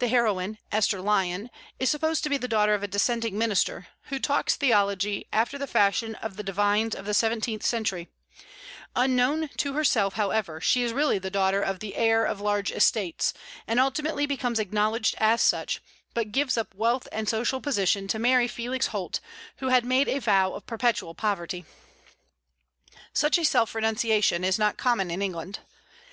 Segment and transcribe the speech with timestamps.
[0.00, 1.48] The heroine, Esther Lyon,
[1.78, 5.68] is supposed to be the daughter of a Dissenting minister, who talks theology after the
[5.68, 8.08] fashion of the divines of the seventeenth century;
[8.96, 13.32] unknown to herself, however, she is really the daughter of the heir of large estates,
[13.68, 15.80] and ultimately becomes acknowledged as such,
[16.14, 19.20] but gives up wealth and social position to marry Felix Holt,
[19.58, 21.64] who had made a vow of perpetual poverty.
[23.12, 25.60] Such a self renunciation is not common in England.